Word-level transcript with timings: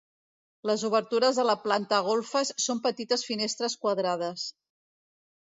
Les 0.69 0.85
obertures 0.87 1.41
de 1.41 1.45
la 1.49 1.55
planta 1.67 1.99
golfes 2.09 2.53
són 2.65 2.81
petites 2.87 3.27
finestres 3.29 3.77
quadrades. 3.85 4.51